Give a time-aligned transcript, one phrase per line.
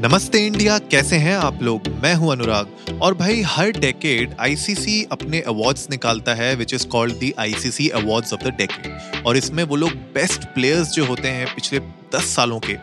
[0.00, 1.86] नमस्ते इंडिया कैसे हैं आप लोग?
[2.02, 7.14] मैं हूँ अनुराग। और भाई हर डेकेड आईसीसी अपने अवार्ड्स निकालता है which is called
[7.14, 11.46] the ICC awards of the decade और इसमें वो लोग बेस्ट प्लेयर्स जो होते हैं
[11.54, 11.78] पिछले
[12.14, 12.76] दस सालों के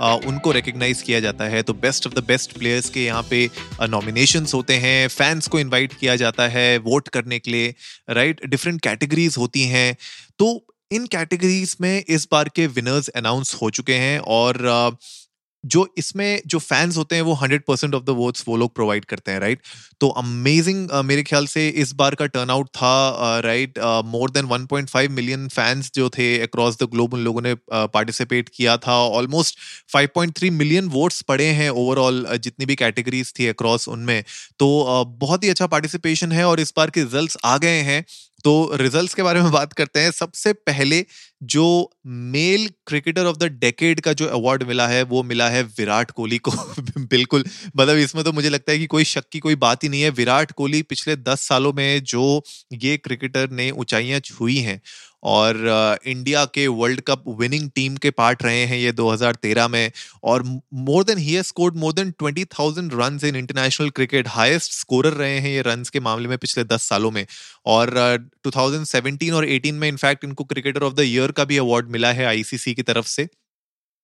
[0.00, 3.48] आ, उनको रिकग्नाइज किया जाता है। तो best of the best players के यहाँ पे
[3.88, 7.74] नॉमिनेशन होते हैं फैंस को इनवाइट किया जाता है वोट करने के लिए
[8.10, 9.96] राइट डिफरेंट कैटेगरीज होती हैं।
[10.38, 14.96] तो इन कैटेगरीज में इस बार के विनर्स अनाउंस हो चुके हैं। और uh,
[15.66, 19.04] जो इसमें जो फैंस होते हैं वो hundred percent of the votes वो लोग प्रोवाइड
[19.04, 19.62] करते हैं राइट
[20.00, 25.08] तो अमेजिंग uh, मेरे ख्याल से इस बार का टर्नआउट था right more than 1.5
[25.08, 29.58] million fans जो थे अक्रॉस द ग्लोब उन लोगों ने पार्टिसिपेट uh, किया था। ऑलमोस्ट
[29.96, 34.24] 5.3 मिलियन वोट्स पड़े हैं ओवरऑल uh, जितनी भी कैटेगरीज थी अक्रॉस उनमें।
[34.58, 38.04] तो बहुत ही अच्छा पार्टिसिपेशन है और इस बार के रिज़ल्ट आ गए हैं।
[38.44, 41.04] तो रिजल्ट्स के बारे में बात करते हैं। सबसे पहले
[41.44, 41.64] जो
[42.06, 46.38] male cricketer of the decade का जो अवार्ड मिला है, वो मिला है विराट कोहली
[46.38, 46.50] को।
[47.06, 47.44] बिल्कुल।
[47.76, 50.10] मतलब इसमें तो मुझे लगता है कि कोई शक की कोई बात ही नहीं है।
[50.12, 52.42] विराट कोहली पिछले दस सालों में जो
[52.74, 54.80] ये क्रिकेटर ने ऊंचाइयाँ छुई हैं।
[55.22, 55.56] और
[56.06, 59.92] इंडिया के वर्ल्ड कप विनिंग टीम के पार्ट रहे हैं ये 2013 में
[60.24, 60.42] और
[60.74, 65.50] more than he scored more than 20,000 run in international cricket highest scorer रहे हैं
[65.50, 67.26] ये रन के मामले में पिछले 10 सालों में।
[67.66, 71.90] और uh, 2017 और 18 में इनफैक्ट इनको क्रिकेटर ऑफ़ द ईयर का भी अवार्ड
[71.90, 73.28] मिला है आईसीसी की तरफ़ से।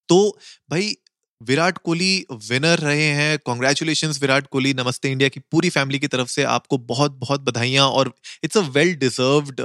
[0.08, 0.38] तो
[0.70, 0.96] भाई
[1.40, 6.28] विराट कोहली विनर रहे हैं। कॉन्ग्रेचुलेशन विराट कोहली। नमस्ते इंडिया की पूरी फैमिली की तरफ़
[6.28, 8.12] से आपको बहुत बहुत बधाइयाँ और
[8.44, 9.60] it's a well deserved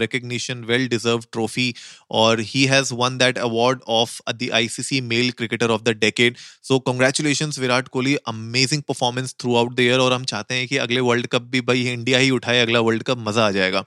[0.00, 1.74] recognition well deserve trophy
[2.10, 6.78] और he has won that award of the ICC male cricketer of the decade so
[6.80, 8.14] congratulation Virat Kohli.
[8.26, 11.82] Amazing performance throughout the year और हम चाहते हैं कि अगले वर्ल्ड कप भी भाई
[11.88, 13.84] India ही उठाए अगला वर्ल्ड कप मज़ा आ जाएगा।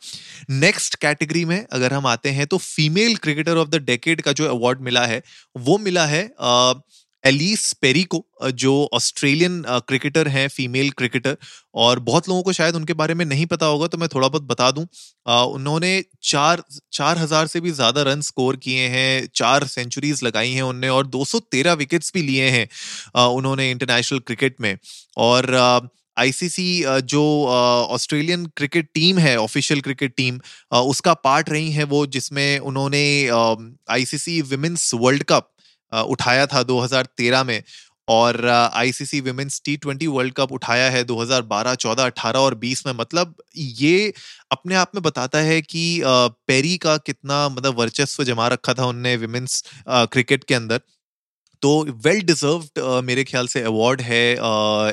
[0.50, 4.50] नेक्स्ट कैटेगरी में अगर हम आते हैं तो female cricketer of the decade का जो
[4.50, 5.22] अवार्ड मिला है
[5.56, 6.76] वो मिला है uh,
[7.24, 8.24] एलिस पेरी को
[8.56, 11.38] जो ऑस्ट्रेलियन क्रिकेटर हैं फीमेल क्रिकेटर
[11.76, 14.44] और बहुत लोगों को शायद उनके बारे में नहीं पता होगा तो मैं थोड़ा बहुत
[14.46, 14.86] बता दूँ।
[15.48, 16.64] उन्होंने चार
[16.94, 21.08] चार हज़ार से भी ज़्यादा रन स्कोर किए हैं, चार सेंचुरीज लगाई हैं उनने, और
[21.08, 22.68] 213 विकेट्स भी लिए हैं
[23.28, 24.78] उन्होंने इंटरनेशनल क्रिकेट में।
[25.20, 25.56] और
[26.18, 30.40] आईसीसी जो ऑस्ट्रेलियन क्रिकेट टीम है ऑफिशियल क्रिकेट टीम
[30.76, 33.04] उसका पार्ट रही है वो, जिसमें उन्होंने
[33.92, 35.50] आईसीसी विमेंस वर्ल्ड कप
[35.92, 37.62] उठाया था 2013 में
[38.08, 42.94] और ICC women's T twenty world cup उठाया है 2012, 14, 18 और 20 में।
[42.94, 44.14] मतलब ये
[44.52, 49.16] अपने आप में बताता है कि पेरी का कितना मतलब वर्चस्व जमा रखा था उनने
[49.18, 50.80] विमेंस क्रिकेट के अंदर।
[51.62, 51.72] तो
[52.06, 54.24] वेल डिजर्व्ड uh, मेरे ख्याल से अवार्ड है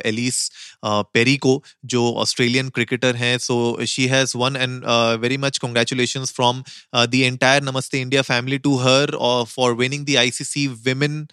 [0.08, 4.84] एलिस uh, पेरी को जो ऑस्ट्रेलियन क्रिकेटर हैं। So she has won and
[5.20, 6.62] very much congratulation from
[6.96, 9.16] the entire Namaste India family to her
[9.48, 11.26] for winning the I C C women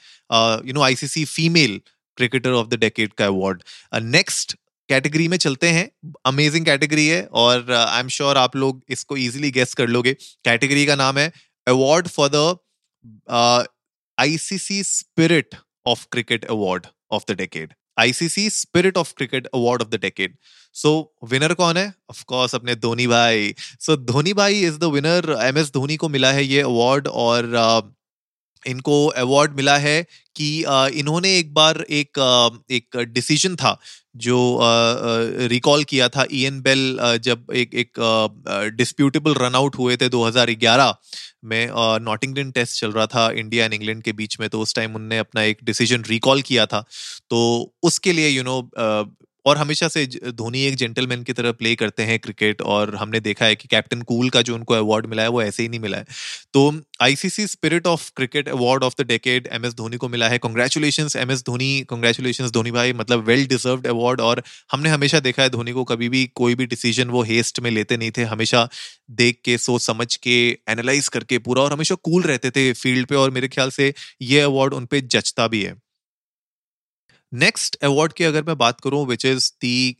[0.67, 1.79] you know I C C female
[2.17, 3.63] cricketer of the decade का award
[4.03, 4.55] next
[4.89, 5.89] category में चलते हैं।
[6.25, 10.13] Amazing category है और I am sure आप लोग इसको easily guess कर लोगे।
[10.45, 11.31] कैटेगरी का नाम है
[11.67, 12.57] award for the
[14.21, 15.55] ICC Spirit
[15.85, 17.69] of Cricket Award of the decade.
[17.99, 20.35] ICC spirit of cricket award of the decade
[20.73, 21.93] so winner कौन है?
[22.09, 23.55] ऑफ़ कोर्स अपने धोनी भाई.
[23.79, 27.51] सो धोनी भाई is the winner M S Dhoni को मिला है ये अवार्ड और
[27.55, 27.83] uh,
[28.67, 30.05] इनको अवार्ड मिला है
[30.35, 33.79] कि uh, इन्होंने एक बार एक uh, एक डिसीज़न था
[34.16, 34.59] जो
[35.47, 37.91] रिकॉल किया था ईएन बेल जब एक एक
[38.77, 40.94] डिस्प्यूटेबल रनआउट हुए थे 2011
[41.44, 41.69] में
[42.01, 45.17] नॉटिंगटन टेस्ट चल रहा था इंडिया एंड इंग्लैंड के बीच में तो उस टाइम उनने
[45.17, 46.85] अपना एक डिसीज़न रिकॉल किया था।
[47.29, 49.16] तो उसके लिए यू you नो know,
[49.46, 53.46] और हमेशा से धोनी एक जेंटलमैन की तरह प्ले करते हैं क्रिकेट और हमने देखा
[53.46, 55.97] है कि कैप्टन कूल का जो उनको अवार्ड मिला है, वो ऐसे ही नहीं मिला
[55.97, 56.06] है।
[56.53, 60.38] तो ICC spirit of cricket award of the decade M S Dhoni को मिला है।
[60.38, 65.44] Congratulation M S Dhoni congratulation Dhoni भाई मतलब वेल डिजर्व अवार्ड और हमने हमेशा देखा
[65.44, 68.67] है धोनी को कभी भी कोई भी डिसीज़न वो हेस्ट में लेते नहीं थे। हमेशा
[69.11, 70.40] देख के, सोच समझ के
[70.70, 74.40] एनालाइज करके पूरा और हमेशा कूल रहते थे फ़ील्ड पे और मेरे ख्याल से ये
[74.41, 75.76] अवार्ड उन पर जचता भी है।
[77.33, 79.95] नेक्स्ट अवार्ड की अगर मैं बात करूँ which is the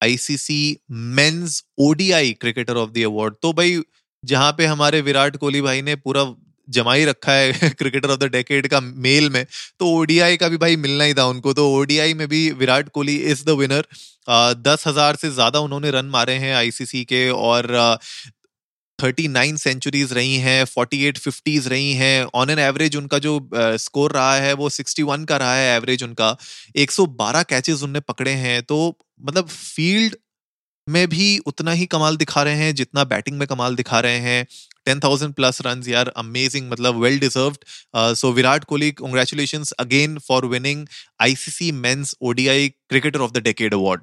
[0.00, 3.80] ICC men's ODI cricketer of the award तो भाई,
[4.24, 6.24] जहाँ पे हमारे विराट कोहली भाई ने पूरा
[6.68, 9.44] जमाई रखा है क्रिकेटर ऑफ़ द डेकेड का मेल में
[9.80, 13.16] तो ओडीआई का भी भाई मिलना ही था उनको। तो ओडीआई में भी Virat Kohli
[13.32, 13.86] is the winner
[14.62, 17.70] दस हज़ार से ज़्यादा उन्होंने रन मारे हैं आईसीसी के और
[18.98, 23.38] थर्टी नाइन सेंचुरीज रही हैं फोर्टी एट फिफ्टीज रही हैं ऑन एन एवरेज उनका जो
[23.54, 26.36] स्कोर रहा है वो सिक्सटी वन का रहा है एवरेज उनका।
[26.76, 30.16] एक सौ बारह कैचेज उनने पकड़े हैं तो मतलब फ़ील्ड
[30.86, 34.46] में भी उतना ही कमाल दिखा रहे हैं जितना बैटिंग में कमाल दिखा रहे हैं।
[34.86, 37.64] टेन थाउज़ेंड प्लस रन यार अमेजिंग मतलब well deserved
[38.16, 40.86] so Virat Kohli congratulation again for winning
[41.22, 44.00] ICC men's ODI cricketer of the decade award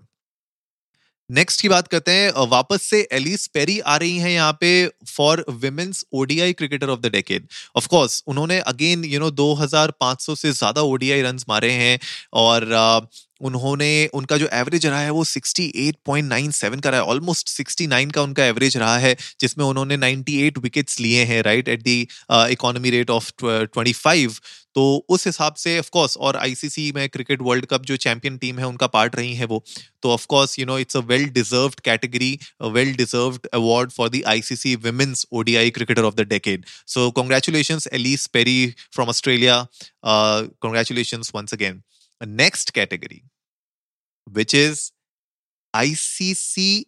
[1.30, 4.70] next की बात करते हैं वापस से एलिस पेरी आ रही हैं यहाँ पे
[5.08, 10.52] for women's ODI cricketer of the decade of course उन्होंने अगेन यू नो 2500 से
[10.52, 12.00] ज़्यादा ओडीआई रन्स मारे हैं
[12.34, 13.08] और
[13.42, 18.46] उन्होंने, उनका जो एवरेज रहा है वो 68.97 का रहा है ऑलमोस्ट 69 का उनका
[18.46, 22.02] एवरेज रहा है, जिसमें उन्होंने 98 विकेट्स लिए हैं right at the
[22.32, 23.32] economy rate of
[23.78, 24.40] 25
[24.76, 28.60] तो उस हिसाब से ऑफ़ कोर्स और आईसीसी में क्रिकेट वर्ल्ड कप जो चैंपियन टीम
[28.60, 29.64] है उनका पार्ट रही है वो।
[30.02, 34.22] तो of course you know it's a well deserved category well deserved award for the
[34.28, 39.68] ICC women's ODI cricketer of the decade so congratulations Ellyse Perry from Australia
[40.06, 41.82] congratulations once again
[42.22, 43.24] next category,
[44.28, 44.92] which is
[45.74, 46.84] ICC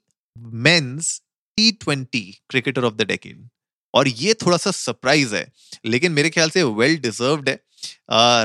[0.66, 1.22] Men's
[1.58, 3.48] T20 Cricketer of the Decade.
[3.94, 5.52] और ये थोड़ा सा surprise है
[5.86, 7.60] लेकिन मेरे ख्याल से well well deserved है।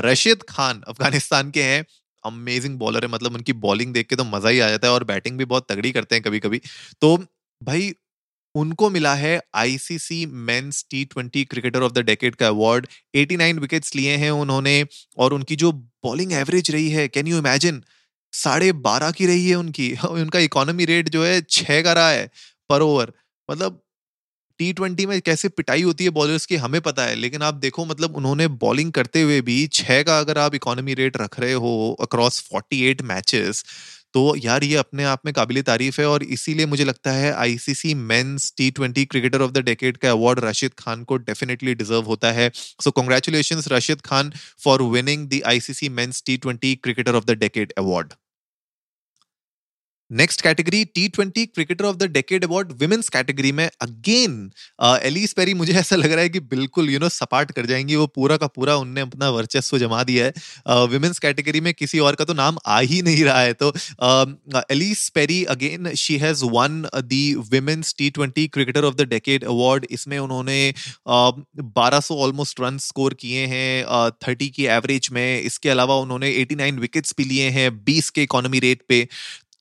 [0.05, 1.85] रशीद खान अफ़गानिस्तान के हैं।
[2.23, 5.03] अमेजिंग बॉलर है मतलब उनकी बॉलिंग देख के तो मज़ा ही आ जाता है और
[5.05, 6.61] बैटिंग भी बहुत तगड़ी करते हैं कभी कभी
[7.01, 7.17] तो
[7.61, 7.93] भाई,
[8.55, 13.95] उनको मिला है ICC men's T twenty cricketer of the decade का अवार्ड 89 विकेट्स
[13.95, 14.75] लिए हैं उन्होंने
[15.17, 15.71] और उनकी जो
[16.05, 17.83] बॉलिंग एवरेज रही है कैन यू इमेजिन
[18.33, 22.29] साढ़े बारह की रही है उनकी। उनका इकोनॉमी रेट जो है छह का रहा है
[22.69, 23.13] पर ओवर
[23.49, 23.81] मतलब
[24.63, 27.85] टी ट्वेंटी में कैसे पिटाई होती है बॉलर्स की, हमें पता है, लेकिन आप देखो
[27.85, 31.73] मतलब उन्होंने बॉलिंग करते हुए भी छह का अगर आप इकोनॉमी रेट रख रहे हो
[32.01, 33.63] अक्रॉस फोर्टी एट मैचेस
[34.13, 37.93] तो यार ये अपने आप में काबिल तारीफ़ है, और इसीलिए मुझे लगता है ICC
[37.93, 42.31] men's T twenty cricketer of the decade का अवार्ड राशिद खान को डेफिनेटली डिजर्व होता
[42.31, 44.31] है। So congratulation Rashid Khan
[44.63, 48.13] for winning the ICC men's T twenty cricketer of the decade award
[50.13, 54.33] next category T twenty cricketer of the decade award women's category में again
[55.03, 58.05] Ellyse Perry मुझे ऐसा लग रहा है कि बिल्कुल यू नो सपाट कर जाएँगी। वो
[58.07, 62.15] पूरा का पूरा उनने अपना वर्चस्व जमा दिया है। विमेंस uh, कैटेगरी में किसी और
[62.15, 63.73] का तो नाम आ ही नहीं रहा है। तो
[64.71, 69.87] Ellyse Perry again she has won the women's T twenty cricketer of the decade award
[69.91, 70.73] इसमें उन्होंने
[71.07, 76.55] बारह सौ ऑलमोस्ट रन स्कोर किए हैं थर्टी की एवरेज में। इसके अलावा उन्होंने एटी
[76.55, 79.07] नाइन विकेट्स भी लिए हैं बीस के इकोनॉमी रेट पे।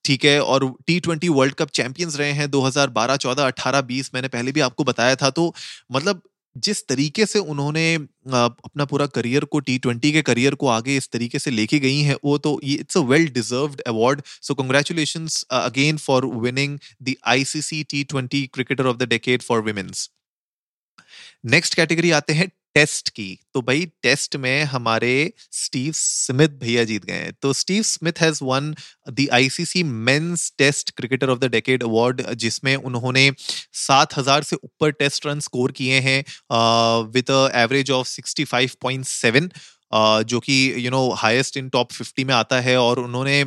[0.04, 4.28] ठीक है और T twenty world cup champions रहे हैं 2012, 14, 18, 20 मैंने
[4.28, 5.54] पहले भी आपको बताया था तो
[5.92, 6.22] मतलब
[6.56, 11.10] जिस तरीके से उन्होंने अपना पूरा करियर को टी ट्वेंटी के करियर को आगे इस
[11.10, 15.28] तरीके से लेके गई हैं वो तो ये it's a well deserved award so congratulation
[15.50, 20.08] again for winning the ICC T twenty cricketer of the decade for women's
[21.46, 25.12] next category आते हैं टेस्ट की तो भाई टेस्ट में हमारे
[25.52, 28.74] स्टीव स्मिथ भैया जीत गए हैं। तो Steve Smith has won
[29.10, 33.30] the ICC men's test cricketer of the decade award जिसमें उन्होंने
[33.78, 36.18] सात हज़ार से ऊपर टेस्ट रन स्कोर किए हैं
[37.12, 39.50] with average of sixty five point seven
[40.24, 43.42] जो कि you know highest in top fifty में आता है और उन्होंने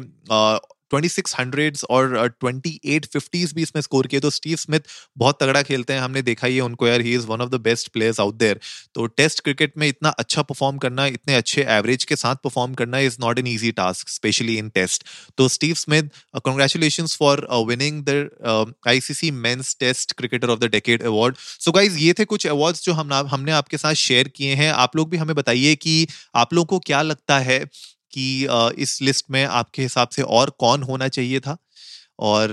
[0.95, 4.81] ट्वेंटी सिक्स हंड्रेड और ट्वेंटी एट फिफ्टीज भी इसमें स्कोर किए तो स्टीव स्मिथ
[5.17, 7.61] बहुत तगड़ा खेलते हैं। हमने देखा ही है उनको, यार he is one of the
[7.61, 8.59] best players out there
[8.95, 12.99] तो टेस्ट क्रिकेट में इतना अच्छा परफॉर्म करना, इतने अच्छे एवरेज के साथ परफॉर्म करना
[13.01, 15.03] is not an easy task specially in test
[15.37, 16.09] तो Steve Smith
[16.45, 22.13] congratulation for winning the ICC men's test cricketer of the decade award so guys ये
[22.19, 25.35] थे कुछ अवार्ड्स जो हम हमने आपके साथ शेयर किए हैं। आप लोग भी हमें
[25.35, 27.59] बताइए कि आप लोगों को क्या लगता है
[28.17, 28.47] कि
[28.83, 31.57] इस लिस्ट में आपके हिसाब से और कौन होना चाहिए था?
[32.19, 32.49] और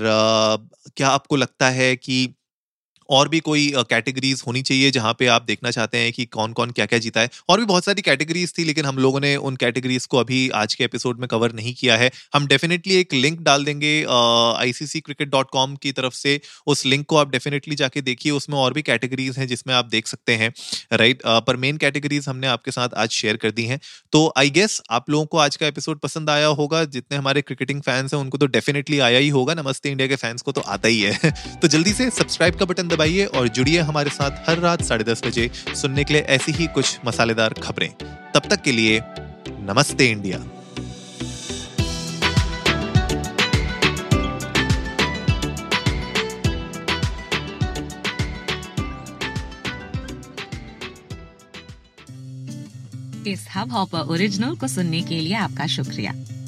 [0.96, 2.34] क्या आपको लगता है कि
[3.10, 6.70] और भी कोई कैटेगरीज होनी चाहिए जहाँ पे आप देखना चाहते हैं कि कौन कौन
[6.70, 9.56] क्या क्या जीता है। और भी बहुत सारी कैटेगरीज थी लेकिन हम लोगों ने उन
[9.56, 13.40] कैटेगरीज को अभी आज के एपिसोड में कवर नहीं किया है। हम डेफिनेटली एक लिंक
[13.40, 14.04] डाल देंगे
[14.58, 18.56] आईसीसी क्रिकेट डॉट कॉम की तरफ़ से। उस लिंक को आप डेफिनेटली जाके देखिए, उसमें
[18.56, 20.52] और भी कैटेगरीज हैं जिसमें आप देख सकते हैं
[20.92, 23.80] राइट पर मेन कैटेगरीज हमने आपके साथ आज शेयर कर दी हैं।
[24.12, 27.82] तो आई गेस आप लोगों को आज का एपिसोड पसंद आया होगा। जितने हमारे क्रिकेटिंग
[27.82, 30.88] फैंस हैं, उनको तो डेफिनेटली आया ही होगा। नमस्ते इंडिया के फैंस को तो आता
[30.88, 31.30] ही है।
[31.62, 35.24] तो जल्दी से सब्सक्राइब का बटन दबाइए और जुड़िए हमारे साथ हर रात साढ़े दस
[35.26, 37.90] बजे सुनने के लिए ऐसी ही कुछ मसालेदार खबरें।
[38.34, 39.00] तब तक के लिए,
[39.70, 40.44] नमस्ते इंडिया।
[53.26, 56.12] इस हब हॉपर ओरिजिनल को सुनने के लिए आपका शुक्रिया।